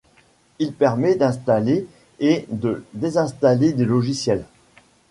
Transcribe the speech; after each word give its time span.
Il 0.57 0.73
permet 0.73 1.13
d'installer 1.13 1.85
et 2.17 2.47
de 2.49 2.83
désinstaller 2.95 3.71
des 3.71 3.85
logiciels. 3.85 4.45